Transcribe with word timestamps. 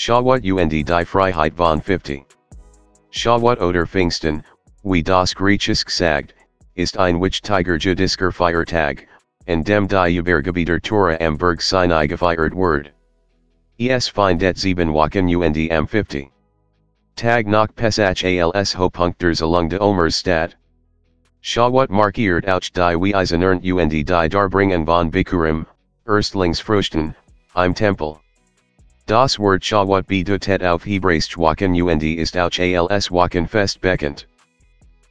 Schawuot 0.00 0.42
und 0.50 0.70
die 0.70 1.04
Freiheit 1.04 1.54
von 1.54 1.82
50. 1.82 2.24
Schawuot 3.10 3.60
oder 3.60 3.86
Pfingsten, 3.86 4.42
wie 4.82 5.02
das 5.02 5.34
Griechisch 5.34 5.84
sagt, 5.88 6.32
ist 6.74 6.96
ein 6.96 7.20
wichtiger 7.20 8.32
Feiertag, 8.32 9.06
and 9.46 9.66
dem 9.66 9.86
die 9.86 10.16
Übergebieter 10.16 10.80
Tora 10.80 11.18
am 11.20 11.36
Berg 11.36 11.60
Sinai 11.60 12.06
gefeiert 12.06 12.54
word. 12.54 12.90
Es 13.78 14.08
findet 14.08 14.56
sieben 14.56 14.94
Wochen 14.94 15.28
und 15.36 15.70
am 15.70 15.86
50. 15.86 16.30
Tag 17.16 17.46
nach 17.46 17.68
Pesach 17.76 18.24
als 18.24 18.72
Hopunkters 18.72 19.42
along 19.42 19.68
de 19.68 19.80
Omerstad. 19.80 20.54
Schawat 21.42 21.90
markiert 21.90 22.48
auch 22.48 22.60
die 22.60 23.12
Weisen 23.12 23.44
und 23.44 23.90
die 23.90 24.04
Darbringen 24.04 24.86
von 24.86 25.10
Bikurim, 25.10 25.66
Erstlingsfrüchten, 26.08 27.14
im 27.54 27.74
Tempel. 27.74 28.18
Das 29.10 29.40
Wort 29.40 29.64
Schawuot 29.64 30.06
bedeutet 30.06 30.62
auf 30.62 30.86
Hebräisch 30.86 31.36
Wochen 31.36 31.82
und 31.82 32.00
ist 32.00 32.36
auch 32.36 32.56
als 32.88 33.10
Wochenfest 33.10 33.80
bekannt. 33.80 34.28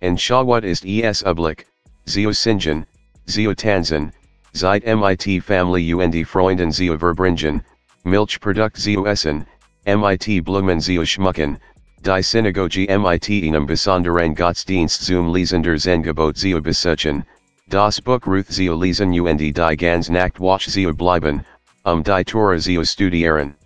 And 0.01 0.17
Schawuot 0.17 0.63
ist 0.63 0.85
es 0.85 1.21
Ublik, 1.21 1.65
Zio 2.05 2.31
Sinjan, 2.31 2.85
Zio 3.27 3.53
Tanzan, 3.53 4.13
Zeit 4.53 4.85
MIT 4.85 5.43
Family 5.43 5.93
und 5.93 6.15
Freunden 6.25 6.71
Zio 6.71 6.97
Verbringen, 6.97 7.61
Milchprodukt 8.05 8.77
Zio 8.77 9.03
Essen, 9.03 9.45
MIT 9.85 10.45
Blumen 10.45 10.79
Zio 10.79 11.03
Schmucken, 11.03 11.59
Die 12.01 12.23
Synagoge 12.23 12.87
MIT 12.87 13.27
Enum 13.43 13.67
Besonderen 13.67 14.33
Gottesdienst 14.33 15.05
zum 15.05 15.33
Lesender 15.33 15.77
Zengebot 15.77 16.37
Zio 16.37 16.61
Besuchen, 16.61 17.25
Das 17.67 17.99
Buch 17.99 18.25
Ruth 18.25 18.47
Zio 18.47 18.75
Lesen 18.75 19.11
und 19.19 19.39
die 19.39 19.51
Ganz 19.51 20.07
Nacht 20.07 20.39
Watch 20.39 20.69
Zio 20.69 20.93
Bleiben, 20.93 21.43
um 21.83 22.01
die 22.01 22.23
Tora 22.23 22.57
Zio 22.57 22.85
Studieren. 22.85 23.58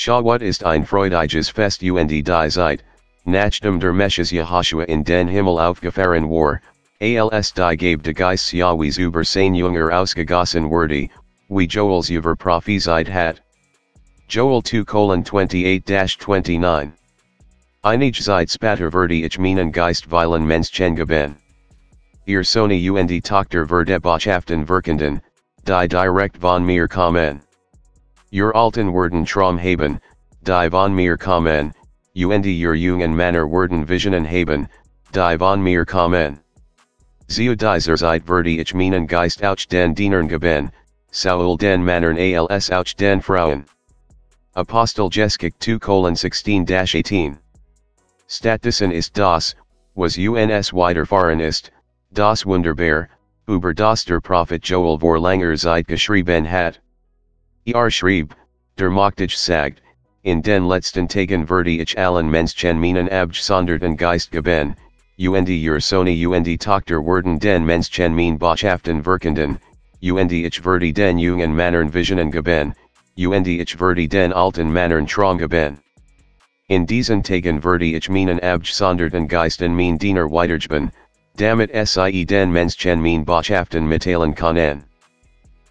Schawuot 0.00 0.42
ist 0.42 0.64
ein 0.64 0.86
freudiges 0.86 1.50
Fest 1.50 1.82
und 1.82 2.06
die 2.06 2.22
Zeit, 2.22 2.84
Nachdem 3.24 3.74
um 3.74 3.80
der 3.80 3.92
Messias 3.92 4.30
Yehoshua 4.30 4.84
in 4.84 5.02
den 5.02 5.26
Himmel 5.26 5.58
aufgefahren 5.58 6.30
war, 6.30 6.60
als 7.32 7.52
die 7.52 7.76
Gabe 7.76 8.04
de 8.04 8.12
Geist 8.12 8.52
Yahwehs 8.52 8.96
über 8.96 9.24
sein 9.24 9.56
Junger 9.56 9.90
ausgegossen 9.90 10.70
wurde, 10.70 11.08
wie 11.48 11.66
Joels 11.66 12.10
über 12.10 12.36
prophesied 12.36 13.12
hat. 13.12 13.42
Joel 14.28 14.62
2 14.62 14.84
28-29 14.84 16.92
Einige 17.82 18.22
Zeit 18.22 18.52
später 18.52 18.92
wurde 18.92 19.14
ich 19.14 19.36
meinen 19.36 19.72
Geist 19.72 20.12
weilen 20.12 20.46
Menschen 20.46 20.94
geben. 20.94 21.34
Ihr 22.24 22.44
Sony 22.44 22.88
und 22.88 23.24
Tochter 23.24 23.66
verde 23.66 23.98
Botschaften 23.98 24.68
wirkenden, 24.68 25.22
die 25.66 25.88
direkt 25.88 26.38
von 26.38 26.64
mir 26.64 26.86
kommen. 26.86 27.40
Ihr 28.30 28.54
alten 28.54 28.92
Worden 28.92 29.24
Traum 29.24 29.58
haben, 29.58 30.00
die 30.42 30.70
von 30.70 30.94
mir 30.94 31.16
kommen, 31.16 31.72
und 32.14 32.46
your 32.46 32.74
jungen 32.74 33.16
manner 33.16 33.46
werden 33.46 33.88
visionen 33.88 34.26
haben, 34.26 34.68
die 35.14 35.38
von 35.38 35.62
mir 35.62 35.86
kommen. 35.86 36.38
Zio 37.26 37.54
dieser 37.54 37.96
Zeit 37.96 38.24
verdi 38.26 38.60
ich 38.60 38.74
meinen 38.74 39.06
Geist 39.06 39.42
auch 39.42 39.66
den 39.70 39.94
Dienern 39.94 40.28
geben, 40.28 40.70
Saul 41.10 41.56
den 41.56 41.82
Mannern 41.82 42.18
als 42.50 42.70
auch 42.70 42.84
den 42.98 43.22
Frauen. 43.22 43.64
Apostelgeschichte 44.54 45.50
2 45.58 46.12
16-18 46.12 47.38
Statusen 48.26 48.90
ist 48.90 49.16
das, 49.16 49.56
was 49.94 50.18
uns 50.18 50.72
widerfahren 50.74 51.40
ist, 51.40 51.72
das 52.10 52.44
Wunderbar, 52.44 53.08
über 53.46 53.72
das 53.72 54.04
der 54.04 54.20
Prophet 54.20 54.62
Joel 54.68 54.98
vor 54.98 55.18
langer 55.18 55.56
Zeit 55.56 55.88
geschrieben 55.88 56.50
hat. 56.50 56.78
Er 57.74 57.90
schrieb, 57.90 58.34
der 58.78 58.88
Machtig 58.88 59.36
sagt, 59.36 59.82
in 60.22 60.40
den 60.40 60.64
letzten 60.64 61.06
Tagen 61.06 61.46
verde 61.46 61.82
ich 61.82 61.98
allen 61.98 62.30
Menschen 62.30 62.80
meinen 62.80 63.10
abgesonderten 63.10 63.94
Geist 63.94 64.30
geben, 64.32 64.74
und 65.18 65.48
ihr 65.50 65.78
Sony 65.78 66.26
und 66.26 66.46
Tochter 66.60 67.04
werden 67.04 67.38
den 67.38 67.66
Menschen 67.66 68.14
mein 68.14 68.38
Botschaften 68.38 69.04
wirkenden, 69.04 69.58
und 70.00 70.32
ich 70.32 70.60
verdi 70.62 70.94
den 70.94 71.18
jungen 71.18 71.54
Mannern 71.54 71.92
Visionen 71.92 72.30
geben, 72.30 72.74
und 73.18 73.46
ich 73.46 73.76
verdi 73.76 74.08
den 74.08 74.32
alten 74.32 74.72
Mannern 74.72 75.06
Traum 75.06 75.36
geben. 75.36 75.78
In 76.68 76.86
diesen 76.86 77.22
Tagen 77.22 77.60
verdi 77.60 77.96
ich 77.96 78.08
meinen 78.08 78.40
abgesonderten 78.40 79.28
Geist 79.28 79.60
in 79.60 79.76
mein 79.76 79.98
Diener 79.98 80.30
widergeben, 80.30 80.90
damit 81.36 81.70
sie 81.86 82.24
den 82.24 82.50
Menschen 82.50 83.02
mein 83.02 83.26
Botschaften 83.26 83.86
mitteilen 83.86 84.34
können. 84.34 84.84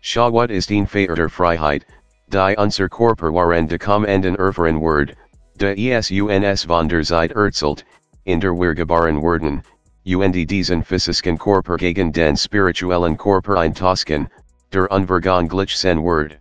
Schawuot 0.01 0.51
ist 0.51 0.71
ein 0.71 0.87
Freiheit, 0.87 1.85
Die 2.29 2.55
unser 2.57 2.89
Körper 2.89 3.31
waren 3.31 3.67
de 3.67 3.77
kommenden 3.77 4.35
erfahren 4.35 4.81
Word, 4.81 5.15
de 5.55 5.73
ESUNS 5.73 6.65
von 6.65 6.89
der 6.89 7.03
Zeit 7.03 7.31
erzählt, 7.31 7.85
in 8.25 8.41
der 8.41 8.53
wir 8.53 8.75
geboren 8.75 9.21
werden, 9.21 9.63
und 10.03 10.33
diesen 10.33 10.83
physischen 10.83 11.37
Körper 11.37 11.77
gegen 11.77 12.11
den 12.11 12.35
spirituellen 12.35 13.17
Körper 13.17 13.55
eintauschen, 13.55 14.29
der 14.73 14.91
unverganglichen 14.91 16.03
Word. 16.03 16.37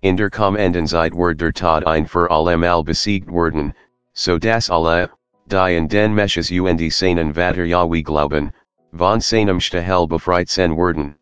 In 0.00 0.16
der 0.16 0.30
kommenden 0.30 0.86
Zeit 0.86 1.14
wird 1.14 1.38
der 1.38 1.52
Tod 1.52 1.86
ein 1.86 2.06
für 2.06 2.30
allemal 2.30 2.82
besiegt 2.82 3.30
werden, 3.30 3.74
so 4.14 4.38
dass 4.38 4.70
alle, 4.70 5.10
die 5.44 5.76
in 5.76 5.86
den 5.86 6.14
Messias 6.14 6.50
und 6.50 6.80
seinen 6.92 7.34
Vater 7.34 7.64
Yahweh 7.66 8.02
glauben, 8.02 8.52
von 8.96 9.20
seinem 9.20 9.60
Stahel 9.60 10.06
befreit 10.06 10.48
sein 10.48 10.78
werden. 10.78 11.16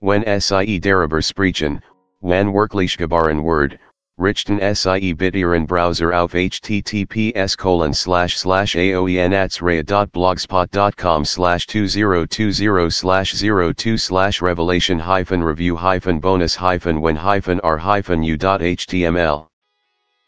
When 0.00 0.22
sie 0.40 0.80
darüber 0.80 1.22
sprechen, 1.22 1.80
Wan 2.22 2.52
wirklich 2.52 2.98
gebaren 2.98 3.42
Word, 3.42 3.78
Richten 4.20 4.58
sie 4.58 5.14
bitieren 5.14 5.66
Browser 5.66 6.12
auf 6.12 6.32
https 6.32 7.56
colon 7.56 7.94
slash 7.94 8.36
slash 8.36 8.74
aoenatsrea.blogspot.com 8.74 11.24
slash 11.24 11.66
2020 11.66 12.90
slash 12.90 13.32
02 13.32 13.96
slash 13.96 14.42
revelation 14.42 14.98
hyphen 14.98 15.42
review 15.42 15.74
hyphen 15.74 16.20
bonus 16.20 16.54
hyphen 16.54 17.00
when 17.00 17.16
hyphen 17.16 17.60
r 17.60 17.78
hyphen 17.78 18.22
u.html. 18.22 19.46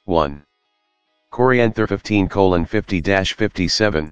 1. 0.06 0.42
Korinther 1.30 1.86
15 1.86 2.30
colon 2.30 2.64
50 2.64 3.02
dash 3.02 3.36
57. 3.36 4.10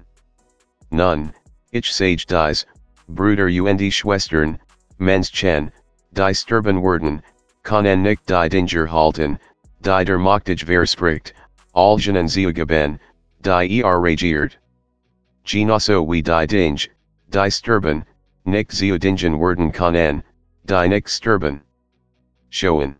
None, 0.91 1.33
ich 1.71 1.91
sage 1.91 2.27
dies, 2.27 2.67
Bruder 3.09 3.47
und 3.47 3.91
Schwestern, 3.91 4.59
Mens 4.99 5.31
Chen, 5.31 5.71
die 6.13 6.33
Sturban 6.33 6.83
werden, 6.83 7.23
Konen 7.63 8.01
nicht 8.01 8.27
die 8.27 8.49
Danger 8.49 8.87
halten, 8.91 9.39
die 9.81 10.03
der 10.05 10.17
Machtig 10.17 10.65
verspricht, 10.65 11.33
Algen 11.73 12.27
Zeugeben, 12.27 12.99
die 13.39 13.81
er 13.81 14.01
regiert. 14.01 14.57
Genosso 15.45 16.05
wie 16.05 16.23
die 16.23 16.47
Dinge, 16.47 16.89
die 17.29 17.51
Sturban, 17.51 18.05
nicht 18.45 18.71
Zeudingen 18.71 19.39
werden 19.39 19.71
können, 19.71 20.23
die 20.63 20.87
nicht 20.87 21.09
sturban. 21.09 21.61
Schoen. 22.49 22.95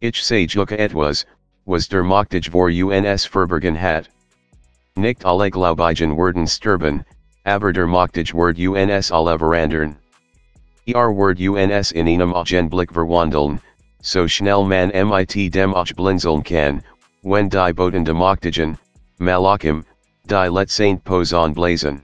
Ich 0.00 0.22
sage 0.24 0.78
etwas, 0.78 1.26
was 1.64 1.86
was 1.86 1.88
der 1.88 2.02
Machtig 2.02 2.50
vor 2.50 2.68
uns 2.68 3.26
verbergen 3.26 3.80
hat. 3.80 4.08
Nicht 4.96 5.24
alle 5.24 5.50
Glaubigen 5.50 6.16
werden 6.16 6.46
sturban, 6.46 7.04
aber 7.44 7.72
der 7.72 7.86
Machtig 7.86 8.34
wird 8.34 8.58
uns 8.58 9.12
alle 9.12 9.38
verandern. 9.38 9.96
Er 10.88 11.10
word 11.12 11.40
uns 11.40 11.90
in 11.90 12.06
einem 12.06 12.32
Augenblick 12.32 12.92
verwandeln, 12.92 13.60
so 14.02 14.28
schnell 14.28 14.64
man 14.64 14.92
mit 14.92 15.50
dem 15.50 15.74
auch 15.74 15.92
blinzeln 15.96 16.44
kann, 16.44 16.84
wenn 17.24 17.48
die 17.48 17.72
Boten 17.72 18.04
demoktigen, 18.04 18.78
Malachim, 19.18 19.84
die 20.28 20.48
letzten 20.48 21.00
Posen 21.00 21.54
blazen. 21.54 22.02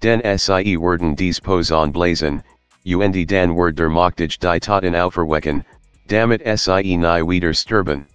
Den 0.00 0.20
sie 0.36 0.76
werden 0.76 1.14
dies 1.14 1.38
Posen 1.38 1.92
blazen, 1.92 2.42
und 2.84 3.28
dan 3.28 3.54
word 3.54 3.76
der 3.76 3.88
Machtig 3.88 4.40
die 4.40 4.58
Toten 4.58 4.96
auferwecken, 4.96 5.64
damit 6.08 6.42
sie 6.58 6.96
nie 6.96 7.22
wieder 7.22 7.54
sterben. 7.54 8.06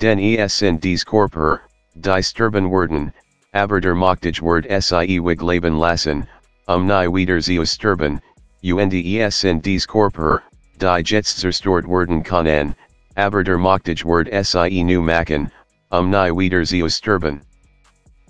Den 0.00 0.18
es 0.18 0.54
sind 0.54 0.82
dies 0.82 1.04
Korper, 1.04 1.60
die 1.94 2.22
sterben 2.22 2.70
werden, 2.70 3.12
aber 3.52 3.78
der 3.78 3.94
Machtig 3.94 4.40
word 4.40 4.64
sie 4.64 5.20
wig 5.20 5.42
leben 5.42 5.76
lassen, 5.76 6.26
um 6.66 6.86
nie 6.86 7.06
wieder 7.12 7.42
zu 7.42 7.66
sterben, 7.66 8.22
und 8.62 8.92
es 8.92 9.36
sind 9.36 9.64
dies 9.64 9.86
Korper, 9.86 10.42
die 10.78 11.02
Jets 11.04 11.36
zerstört 11.36 11.86
werden 11.86 12.22
können, 12.22 12.74
aber 13.16 13.44
der 13.44 13.58
Machtig 13.58 14.04
word 14.04 14.28
sie 14.30 14.82
nu 14.82 15.00
machen, 15.02 15.50
um 15.90 16.10
nie 16.10 16.30
wieder 16.30 16.64
zu 16.64 16.88
sterben. 16.88 17.42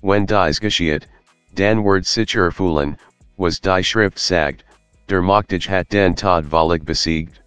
Wenn 0.02 0.26
dies 0.26 0.60
geschieht, 0.60 1.06
dan 1.54 1.82
word 1.82 2.04
sicher 2.04 2.50
fühlen, 2.50 2.98
was 3.38 3.60
die 3.60 3.82
Schrift 3.82 4.18
sagt, 4.18 4.64
der 5.08 5.22
Machtig 5.22 5.68
hat 5.68 5.88
den 5.90 6.14
Tod 6.14 6.44
völlig 6.44 6.84
besiegt. 6.84 7.40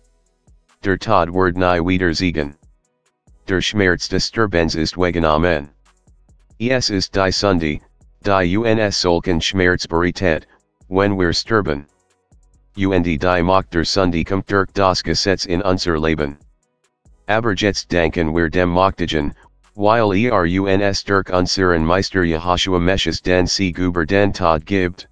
Der 0.81 0.97
Tod 0.97 1.29
word 1.31 1.57
nie 1.57 1.79
wieder 1.85 2.13
siegen. 2.13 2.55
Der 3.47 3.61
Schmerz 3.61 4.07
des 4.07 4.31
ist 4.75 4.97
wegen 4.97 5.25
Amen. 5.25 5.69
Es 6.59 6.89
ist 6.89 7.13
die 7.15 7.31
Sunday, 7.31 7.81
die 8.23 8.57
uns 8.57 9.01
solchen 9.01 9.41
Schmerz 9.41 9.85
bereitet, 9.85 10.47
wenn 10.87 11.17
wir 11.17 11.33
sterben 11.33 11.85
und 12.87 13.03
die 13.03 13.43
Macht 13.43 13.71
der 13.71 13.83
Sunday 13.83 14.23
kommt 14.23 14.47
durch 14.47 14.71
das 14.73 15.03
Gesetz 15.03 15.45
in 15.45 15.61
unser 15.61 15.99
Leben. 15.99 16.37
Aberjets 17.27 17.85
danken 17.85 18.33
wir 18.33 18.49
dem 18.49 18.69
Moktagen, 18.69 19.35
while 19.75 20.13
eruns 20.13 21.03
Dirk 21.03 21.29
Unsiren 21.29 21.85
Meister 21.85 22.23
Yehoshua 22.23 22.79
Messias 22.79 23.21
den 23.21 23.47
C. 23.47 23.71
Guber 23.71 24.05
den 24.05 24.33
Tod 24.33 24.65
Gibt. 24.65 25.07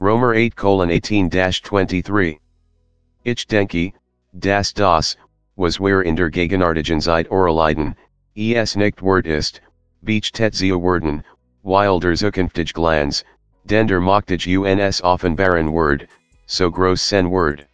Romer 0.00 0.34
8 0.34 0.54
18 0.54 1.28
23. 1.28 2.38
Ich 3.24 3.46
denke, 3.46 3.92
das 4.38 4.72
das, 4.72 5.16
was 5.56 5.80
where 5.80 6.02
in 6.02 6.14
der 6.14 6.30
Gegenartigenzeit 6.30 7.28
Oraliden, 7.30 7.96
es 8.36 8.76
nicht 8.76 9.02
word 9.02 9.26
ist, 9.26 9.60
beach 10.04 10.30
tetzia 10.30 10.76
worden, 10.76 11.24
wilder 11.62 12.14
Zukunftig 12.14 12.72
glands, 12.74 13.24
dender 13.66 14.00
Moktage 14.00 14.58
uns 14.58 15.02
Offenbaren 15.02 15.72
word, 15.72 16.06
so 16.46 16.70
gross 16.70 17.02
sen 17.02 17.28
word. 17.28 17.66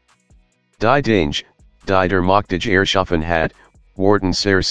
Die 0.79 1.03
Dange, 1.03 1.43
die 1.87 2.09
der 2.09 2.23
Moktage 2.23 2.67
erschaffen 2.67 3.23
hat, 3.23 3.53
worden 3.97 4.33
ser 4.33 4.63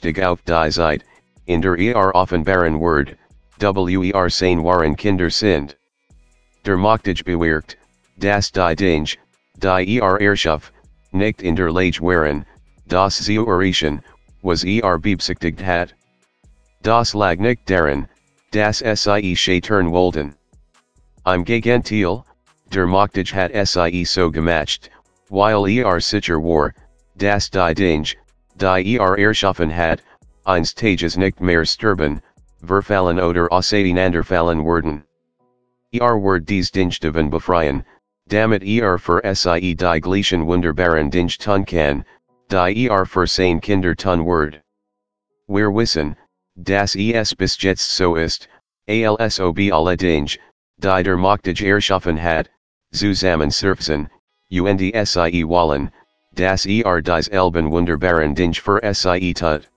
dig 0.00 0.18
auf 0.18 0.44
die 0.44 0.70
Zeit, 0.70 1.02
in 1.46 1.60
der 1.60 1.78
er 1.78 2.12
Offenbaren 2.14 2.78
word, 2.80 3.16
wer 3.58 4.30
sein 4.30 4.62
waren 4.62 4.96
Kinder 4.96 5.30
sind. 5.30 5.76
Der 6.64 6.76
Moktage 6.76 7.22
bewirkt, 7.22 7.76
das 8.18 8.50
die 8.50 8.74
Dange, 8.74 9.16
die 9.58 9.98
er 10.00 10.20
erschaff, 10.20 10.72
nicht 11.12 11.42
in 11.42 11.54
der 11.54 11.70
Lage 11.70 12.00
waren, 12.00 12.44
das 12.86 13.24
zu 13.24 13.46
erreichen, 13.46 14.02
was 14.42 14.64
er 14.64 14.98
beabsichtigt 14.98 15.64
hat. 15.64 15.94
Das 16.82 17.14
lag 17.14 17.38
nicht 17.38 17.70
darin, 17.70 18.08
das 18.50 18.78
sie 18.78 19.36
Schattern 19.36 19.92
wollten. 19.92 20.34
Im 21.24 21.44
Gegenteil, 21.44 22.24
der 22.66 22.86
Moktage 22.86 23.32
hat 23.34 23.52
sie 23.68 24.04
so 24.04 24.30
gemacht, 24.30 24.90
weil 25.28 25.68
er 25.68 26.00
sicher 26.00 26.38
war, 26.38 26.72
das 27.16 27.50
die 27.50 27.74
Dange, 27.74 28.14
die 28.56 28.96
er 28.96 29.18
erschaffen 29.18 29.70
hat, 29.70 30.02
eins 30.44 30.74
Tages 30.74 31.16
nicht 31.16 31.40
mehr 31.40 31.64
sterben, 31.64 32.20
verfallen 32.64 33.20
oder 33.20 33.52
auseinanderfallen 33.52 34.64
werden. 34.64 35.04
Er 35.92 36.16
word 36.16 36.46
dies 36.46 36.70
Dinge 36.70 36.90
Dingsteven 36.90 37.30
befreien, 37.30 37.84
damit 38.26 38.64
er 38.64 38.98
für 38.98 39.20
sie 39.34 39.76
die 39.76 40.00
gleichen 40.00 40.46
wunderbaren 40.46 41.10
Dinge 41.10 41.38
tun 41.38 41.64
kann, 41.64 42.04
die 42.50 42.88
er 42.88 43.06
für 43.06 43.26
sein 43.26 43.60
Kinder 43.60 43.94
tun 43.94 44.24
word. 44.24 44.60
Wir 45.46 45.70
wissen, 45.70 46.16
das 46.56 46.96
es 46.96 47.34
bis 47.34 47.60
jetzt 47.62 47.96
so 47.96 48.16
ist, 48.16 48.48
alsob 48.88 49.58
alle 49.72 49.96
Dinge, 49.96 50.36
die 50.78 51.02
der 51.02 51.16
Moktage 51.16 51.66
erschaffen 51.66 52.20
hat, 52.20 52.50
zusammen 52.94 53.50
surfen, 53.50 54.08
und 54.50 54.78
sie 54.78 55.44
wallen, 55.44 55.90
das 56.32 56.66
er 56.66 57.02
dies 57.02 57.28
Elben 57.28 57.70
wunderbaren 57.70 58.34
Dinge 58.34 58.54
für 58.54 58.80
sie 58.94 59.34
tut. 59.34 59.68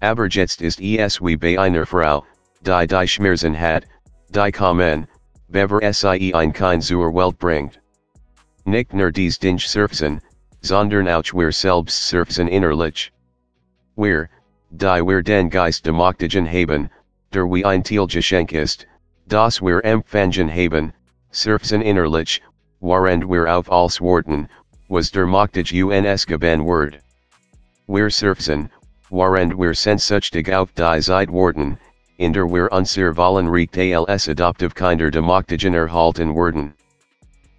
Aber 0.00 0.26
jetzt 0.26 0.62
ist 0.62 0.80
es 0.80 1.20
wie 1.20 1.36
bei 1.36 1.58
einer 1.58 1.86
Frau, 1.86 2.24
die 2.62 2.86
die 2.86 3.06
Schmerzen 3.06 3.54
hat, 3.54 3.84
die 4.30 4.52
kommen, 4.52 5.06
bever 5.48 5.92
sie 5.92 6.34
ein 6.34 6.52
Kind 6.52 6.82
zur 6.82 7.12
Welt 7.14 7.38
bringt. 7.38 7.78
Nicht 8.64 8.94
nur 8.94 9.12
dies 9.12 9.38
Dinge 9.38 9.60
surfen, 9.60 10.20
sondern 10.62 11.08
auch 11.08 11.32
wir 11.34 11.52
selbst 11.52 12.08
surfen 12.08 12.48
innerlich. 12.48 13.12
Wir, 13.96 14.28
die 14.70 15.06
wir 15.06 15.22
den 15.22 15.50
Geist 15.50 15.84
demoktigen 15.84 16.46
haben, 16.46 16.90
der 17.32 17.44
wie 17.44 17.64
ein 17.64 17.84
Teil 17.84 18.06
Geschenk 18.06 18.52
ist, 18.52 18.86
das 19.26 19.60
wir 19.60 19.84
empfangen 19.84 20.50
haben, 20.50 20.92
surfen 21.32 21.80
innerlich, 21.80 22.42
warend 22.80 23.24
wir 23.28 23.46
auf 23.46 23.70
als 23.70 24.00
Worten, 24.00 24.48
was 24.88 25.12
der 25.12 25.26
Moktage 25.26 25.86
uns 25.86 26.26
geben 26.26 26.64
word. 26.64 26.98
Wir 27.86 28.10
surfen, 28.10 28.68
warend 29.10 29.56
wir 29.56 29.74
sensüchtig 29.74 30.52
auf 30.52 30.72
die 30.72 31.00
Zeit 31.00 31.30
worden, 31.30 31.78
in 32.18 32.32
der 32.32 32.46
wir 32.46 32.72
unser 32.72 33.14
Vollen 33.14 33.48
recht 33.48 33.78
als 33.78 34.28
adoptive 34.28 34.74
Kinder 34.74 35.10
demoktigen 35.10 35.74
erhalten 35.74 36.34
worden. 36.34 36.74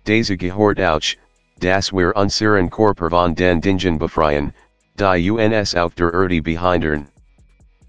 Diese 0.06 0.36
gehört 0.36 0.82
auch, 0.82 1.16
das 1.60 1.94
wir 1.94 2.14
unseren 2.16 2.70
Körper 2.70 3.10
von 3.10 3.36
den 3.36 3.62
Dingen 3.62 3.98
befreien, 3.98 4.54
die 4.98 5.32
uns 5.32 5.76
auf 5.76 5.96
der 5.96 6.14
Erde 6.14 6.42
behindern. 6.42 7.08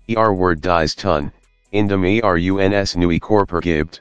Er 0.07 0.31
word 0.31 0.63
dies 0.63 0.95
tun, 0.95 1.33
indem 1.73 2.05
er 2.05 2.35
uns 2.35 2.95
neue 2.95 3.19
Körper 3.19 3.61
gibt. 3.61 4.01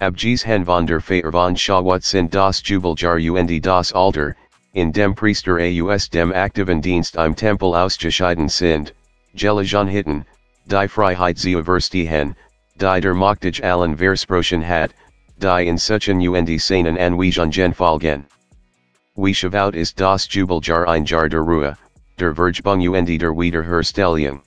Abgees 0.00 0.42
hen 0.42 0.64
von 0.64 0.86
der 0.86 1.00
Feier 1.00 1.30
von 1.30 1.54
Schawuot 1.54 2.02
sind 2.02 2.32
das 2.32 2.60
Jubeljar 2.62 3.18
und 3.38 3.62
das 3.62 3.92
Alter, 3.92 4.34
in 4.74 4.90
dem 4.90 5.14
Priester 5.14 5.60
aus 5.88 6.08
dem 6.08 6.32
aktiven 6.32 6.80
Dienst 6.80 7.14
im 7.14 7.36
Tempel 7.36 7.74
ausgeschieden 7.76 8.48
sind, 8.48 8.92
Gelijan 9.36 9.88
hitten, 9.88 10.26
die 10.66 10.88
Freiheit 10.88 11.38
zu 11.38 11.62
verstehen, 11.62 12.34
die 12.74 13.00
der 13.00 13.14
Moktage 13.14 13.62
allen 13.62 13.96
Versprochen 13.96 14.66
hat, 14.66 14.90
die 15.38 15.68
in 15.68 15.78
suchen 15.78 16.28
und 16.28 16.60
seinen 16.60 16.98
Anweisungen 16.98 17.72
folgen. 17.72 18.26
Wie 19.14 19.32
schaut 19.32 19.76
ist 19.76 20.00
das 20.00 20.26
Jubeljahr 20.28 20.88
ein 20.88 21.04
Jahr 21.04 21.28
der 21.28 21.40
Ruhe, 21.40 21.76
der 22.18 22.34
Vergebung 22.34 22.88
und 22.88 23.06
der 23.06 23.30
Wiederherstellung. 23.30 24.42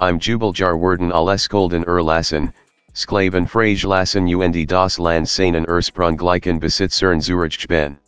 Im 0.00 0.18
Jubeljar 0.20 0.80
werden 0.80 1.10
alles 1.10 1.48
Golden 1.48 1.82
erlassen, 1.82 2.52
Sklaven 2.94 3.46
Freigelassen 3.46 4.28
und 4.34 4.68
das 4.70 4.98
Land 4.98 5.28
seinen 5.28 5.66
Ursprung 5.66 6.16
gleichen 6.16 6.60
Besitzern 6.60 7.20
zurückgeben. 7.20 7.98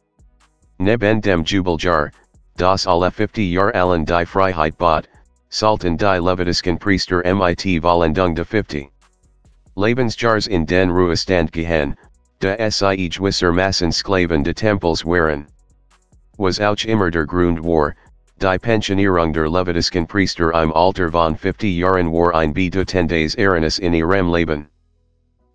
Neben 0.79 1.21
dem 1.21 1.45
Jubeljahr, 1.45 2.11
das 2.57 2.87
alle 2.87 3.11
50 3.11 3.51
Jahr 3.51 3.75
allen 3.75 4.05
die 4.05 4.27
Freiheit 4.27 4.77
bot, 4.77 5.09
Sultan 5.49 5.97
die 5.97 6.19
Levitisken 6.19 6.79
Priester 6.79 7.23
mit 7.25 7.83
Vollendung 7.83 8.35
de 8.35 8.45
50. 8.45 8.91
Lebensjahrs 9.77 10.47
in 10.47 10.67
den 10.67 10.91
Ruhestand 10.91 11.51
gehen, 11.51 11.97
de 12.41 12.71
sie 12.71 13.09
gewisser 13.09 13.53
Massen 13.53 13.91
Sklaven 13.91 14.43
de 14.43 14.53
Tempels 14.53 15.05
waren 15.05 15.47
was 16.37 16.61
auch 16.61 16.85
immer 16.85 17.11
der 17.11 17.27
Grund 17.27 17.63
war, 17.63 17.95
die 18.39 18.59
Pensionierung 18.59 19.33
der 19.33 19.49
Levitisken 19.49 20.07
Priester 20.07 20.53
im 20.53 20.73
Alter 20.73 21.11
von 21.11 21.37
50 21.37 21.77
Jahren 21.77 22.11
war 22.13 22.35
ein 22.35 22.53
bedeutendes 22.53 23.37
Ereignis 23.37 23.79
in 23.79 23.95
ihrem 23.95 24.33
Leben. 24.33 24.69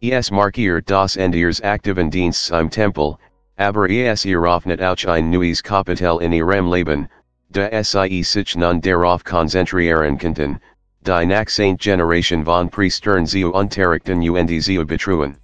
Es 0.02 0.32
markiert 0.32 0.86
das 0.86 1.18
Ende 1.18 1.40
ihres 1.40 1.62
aktiven 1.62 2.10
Dienstes 2.10 2.52
im 2.52 2.70
Tempel, 2.70 3.18
aber 3.58 3.90
es 3.90 4.24
eröffnet 4.24 4.82
auch 4.82 5.06
ein 5.06 5.30
neues 5.30 5.62
Kapitel 5.62 6.22
in 6.22 6.32
ihrem 6.32 6.72
Leben, 6.72 7.10
da 7.52 7.84
sie 7.84 8.24
sich 8.24 8.56
nun 8.56 8.80
darauf 8.80 9.26
konzentrieren 9.26 10.18
könnten, 10.18 10.62
die 11.02 11.26
Nachsaint 11.26 11.82
Generation 11.82 12.46
von 12.46 12.70
Priestern 12.70 13.26
zu 13.26 13.52
unterrichten 13.52 14.22
und 14.30 14.64
zu 14.64 14.86
betreuen. 14.86 15.36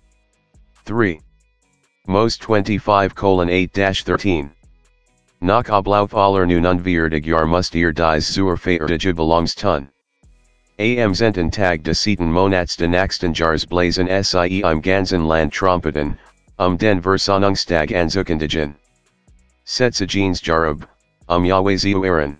3. 0.86 1.20
Most 2.08 2.46
25 2.46 3.14
colon 3.14 3.50
8 3.50 3.74
13. 3.74 4.52
Nach 5.42 5.68
Ablauf 5.70 6.16
aller 6.16 6.46
Jahr 6.46 7.46
must 7.46 7.76
ihr 7.76 7.92
dies 7.92 8.34
zur 8.34 8.56
Feiertage 8.56 9.14
belongs 9.14 9.54
tun. 9.54 9.90
Am 10.78 11.14
Zenten 11.14 11.50
Tag 11.50 11.84
de 11.84 11.94
Sieten 11.94 12.30
Monats 12.30 12.76
de 12.76 12.86
Naxten 12.86 13.34
Jars 13.34 13.64
Blazen 13.64 14.08
Sie 14.08 14.62
im 14.62 14.82
ganzen 14.82 15.26
Land 15.26 15.54
Trompeten, 15.54 16.18
um 16.60 16.78
den 16.78 17.02
Versahnungstag 17.02 17.92
anzukundigen. 17.92 18.76
Setzagens 19.66 20.42
Jarub, 20.42 20.86
um 21.30 21.46
Yahweh 21.46 21.78
zu 21.78 22.04
Ehren. 22.04 22.38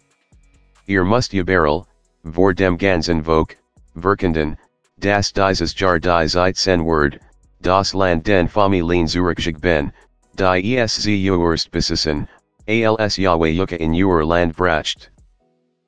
Ihr 0.86 1.06
must 1.06 1.32
Yaberal, 1.32 1.88
vor 2.34 2.54
dem 2.54 2.78
ganzen 2.78 3.24
Volk, 3.24 3.56
Verkenden, 3.98 4.58
das 5.00 5.32
dieses 5.32 5.74
Jar 5.74 5.98
die 5.98 6.28
Zeit 6.28 6.58
sen 6.58 6.84
Word, 6.84 7.22
das 7.62 7.94
Land 7.94 8.28
den 8.28 8.50
Familien 8.50 9.08
Zurückzig 9.08 9.62
ben, 9.62 9.94
die 10.36 10.76
ESZ 10.76 11.08
Urst 11.08 11.72
besissen, 11.72 12.28
als 12.68 13.18
Yahweh 13.18 13.52
Yuka 13.52 13.78
in 13.78 13.94
Ur 13.94 14.26
Land 14.26 14.58
bracht. 14.58 15.10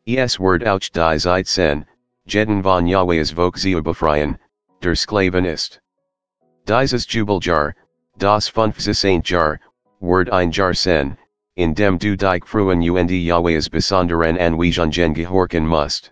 Es 0.05 0.39
Word 0.39 0.65
auch 0.65 0.79
die 0.79 1.19
Zeit 1.19 1.47
sen, 1.47 1.85
jeden 2.27 2.61
von 2.61 2.85
Volk 3.31 3.57
zu 3.57 3.81
befreien, 3.81 4.37
der 4.81 4.95
Sklaven 4.95 5.45
ist. 5.45 5.79
Dieses 6.65 7.05
Jubeljahr, 7.05 7.73
das 8.17 8.49
Saint 8.93 9.29
Jar, 9.29 9.59
Word 10.01 10.29
ein 10.29 10.51
Jar 10.51 10.73
sen, 10.73 11.17
in 11.55 11.73
dem 11.73 11.97
du 11.97 12.17
dich 12.17 12.45
fruen 12.45 12.81
und 12.81 13.09
Yahweh's 13.09 13.69
besonderen 13.69 14.37
Anweisungen 14.37 15.13
gehorchen 15.13 15.65
must. 15.65 16.11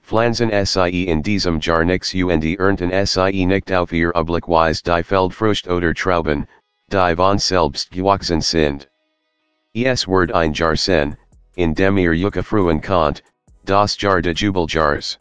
Flansen 0.00 0.50
sie 0.64 1.06
in 1.06 1.22
diesem 1.22 1.60
Jar 1.60 1.84
nix 1.84 2.14
und 2.14 2.42
ernten 2.42 3.06
sie 3.06 3.46
nicht 3.46 3.70
auf 3.70 3.92
ihr 3.92 4.12
Oblickweise 4.14 4.82
die 4.82 5.02
Feldfrucht 5.02 5.68
oder 5.68 5.94
Trauben, 5.94 6.48
die 6.90 7.14
von 7.14 7.38
selbst 7.38 7.90
gewachsen 7.90 8.40
sind. 8.40 8.88
Es 9.74 10.08
word 10.08 10.32
ein 10.32 10.54
Jar 10.54 10.76
sen, 10.76 11.16
in 11.54 11.74
dem 11.74 11.98
ihr 11.98 12.12
Yuka 12.12 12.42
fruen 12.42 12.80
kant, 12.80 13.22
das 13.64 13.96
Jar 13.96 14.20
de 14.20 14.32
Jubeljars. 14.34 15.18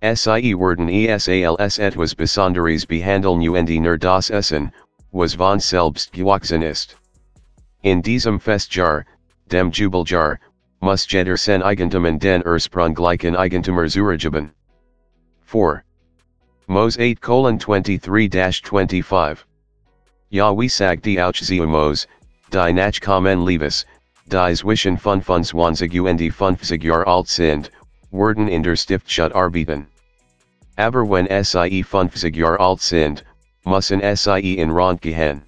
Sie 0.00 0.54
werden 0.54 0.88
esals 0.88 1.78
etwas 1.78 2.14
Besonderes 2.14 2.86
behandeln 2.86 3.48
und 3.48 3.68
nur 3.82 3.98
das 3.98 4.30
Essen, 4.30 4.72
was 5.12 5.34
von 5.34 5.60
selbst 5.60 6.12
gewachsen 6.12 6.62
ist. 6.62 6.96
In 7.82 8.02
diesem 8.02 8.38
Festjahr, 8.38 9.04
dem 9.48 9.70
Jubeljahr, 9.70 10.38
muss 10.80 11.06
jeder 11.10 11.36
sen 11.36 11.62
Eigentum 11.62 12.18
den 12.18 12.42
Ursprung 12.46 12.94
gleichen 12.94 13.34
Eigentumer 13.34 13.88
zurückgeben. 13.88 14.52
4. 15.46 15.82
Mos 16.68 16.98
8 16.98 17.20
colon 17.20 17.58
23-25. 17.58 19.38
Ja 20.30 20.52
wie 20.52 20.68
sag 20.68 21.02
die 21.02 21.18
Mos, 21.66 22.06
die 22.52 22.72
nach 22.72 23.00
kommen 23.00 23.44
Levis, 23.44 23.86
die 24.28 24.54
zwischen 24.54 24.98
25 24.98 26.00
und 26.00 26.32
50 26.32 26.84
Jahr 26.84 27.06
alt 27.06 27.28
sind, 27.28 27.70
werden 28.10 28.48
in 28.48 28.62
der 28.62 28.76
Stiftstadt 28.76 29.34
arbeiten. 29.34 29.86
Aber 30.76 31.08
wenn 31.10 31.44
sie 31.44 31.82
50 31.82 32.36
Jahr 32.36 32.60
alt 32.60 32.80
sind, 32.80 33.24
müssen 33.64 34.00
sie 34.16 34.54
in 34.58 34.70
Rand 34.70 35.00
gehen. 35.00 35.42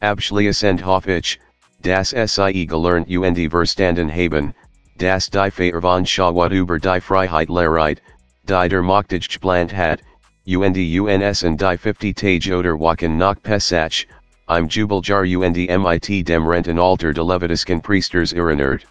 Abschließend 0.00 0.84
hoffe 0.84 1.16
ich, 1.16 1.40
das 1.82 2.10
sie 2.10 2.66
gelernt 2.66 3.08
und 3.08 3.50
verstanden 3.50 4.10
haben, 4.10 4.54
das 4.98 5.30
die 5.30 5.50
Feierwandschaft 5.50 6.52
über 6.52 6.78
die 6.78 7.00
Freiheit 7.00 7.48
lehrt, 7.48 8.02
die 8.44 8.68
der 8.68 8.82
Machtage 8.82 9.38
plant 9.40 9.74
hat, 9.74 10.00
und 10.46 10.76
uns 10.76 11.42
und 11.42 11.60
die 11.60 11.76
50 11.78 12.16
Tage 12.16 12.56
oder 12.56 12.78
Wochen 12.78 13.16
nach 13.16 13.42
Pesach, 13.42 14.06
im 14.48 14.68
Jubeljahr 14.68 15.26
und 15.40 15.56
mit 15.56 16.26
dem 16.26 16.46
Rentenalter 16.46 17.12
de 17.12 17.24
Levitisken 17.24 17.80
Priesters 17.80 18.32
erinnert. 18.32 18.84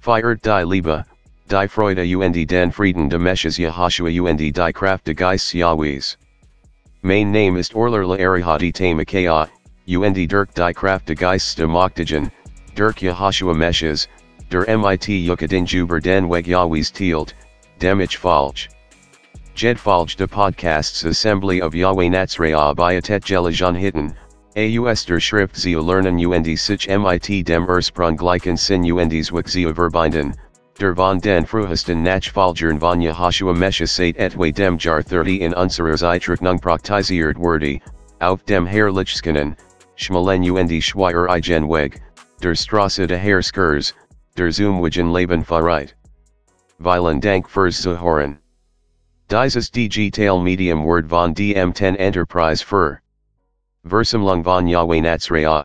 Feiert 0.00 0.40
die 0.42 0.64
Liebe, 0.64 1.04
die 1.46 1.68
Freude 1.68 2.06
und 2.18 2.32
den 2.32 2.72
Frieden 2.72 3.10
de 3.10 3.18
Messias 3.18 3.58
Yahashua 3.58 4.10
und 4.30 4.38
die 4.38 4.72
Kraft 4.72 5.04
de 5.04 5.14
Geist 5.14 5.52
Yahwehs. 5.52 6.16
Mein 7.02 7.30
Name 7.30 7.58
ist 7.58 7.74
Orler 7.74 8.06
la 8.06 8.16
Arihati 8.16 8.72
Tamakaya, 8.72 9.48
und 9.86 10.14
Dirk 10.14 10.54
die 10.54 10.72
Kraft 10.72 11.06
de 11.06 11.16
Geist 11.16 11.58
de 11.58 11.66
Moktagen, 11.66 12.32
Dirk 12.74 13.02
Yahashua 13.02 13.54
Messias, 13.54 14.08
der 14.50 14.64
mit 14.78 15.06
Yukadin 15.06 15.66
Juber 15.66 16.00
den 16.00 16.30
Weg 16.30 16.46
Yahwehs 16.46 16.90
Tielt, 16.90 17.34
dem 17.78 18.00
ich 18.00 18.16
falsch. 18.16 18.70
Jed 19.54 19.76
falsch 19.76 20.16
de 20.16 20.26
Podcasts 20.26 21.04
Assembly 21.04 21.60
of 21.60 21.74
Yahweh 21.74 22.08
Natsraya 22.08 22.74
Abiatet 22.74 23.22
Gelajan 23.22 23.78
Hitten, 23.78 24.16
AUS 24.54 25.06
der 25.06 25.18
Schrift 25.18 25.56
zu 25.56 25.80
lernen 25.80 26.26
und 26.26 26.44
sich 26.44 26.86
mit 26.86 27.48
dem 27.48 27.66
Ursprung 27.66 28.16
gleichen 28.16 28.58
Sinn 28.58 28.92
und 28.92 29.10
Zwick 29.24 29.48
zu 29.48 29.72
verbinden, 29.74 30.34
der 30.78 30.94
von 30.94 31.18
den 31.20 31.46
Fruhesten 31.46 32.02
nach 32.02 32.22
Falgern 32.22 32.78
von 32.78 33.00
Yahashua 33.00 33.54
Mesha 33.54 33.86
seit 33.86 34.18
etwa 34.18 34.50
dem 34.50 34.76
Jar 34.76 35.02
30 35.02 35.40
in 35.40 35.54
unserer 35.54 35.96
Zeitrechnung 35.96 36.58
praktisiert 36.58 37.38
wurde, 37.38 37.80
auf 38.20 38.44
dem 38.44 38.66
Herrlichskenen, 38.66 39.56
Schmalen 39.96 40.50
und 40.50 40.82
Schweier 40.82 41.34
Igen 41.34 41.66
Weg, 41.66 42.02
der 42.42 42.54
Strasse 42.54 43.06
de 43.06 43.16
Herrskers, 43.16 43.94
der 44.36 44.50
Zoomwagen 44.52 45.10
Leben 45.14 45.44
Fahrreit. 45.44 45.94
Vielen 46.78 47.20
Dank 47.20 47.48
fürs 47.48 47.80
Zuhören. 47.80 48.36
Dieses 49.30 49.70
Digital 49.70 50.42
Medium 50.42 50.84
Word 50.84 51.08
von 51.08 51.34
DM10 51.34 51.96
Enterprise 51.96 52.62
für 52.62 53.01
Versumlung 53.84 54.44
von 54.44 54.68
Yahweh 54.68 55.00
Natsraya. 55.00 55.64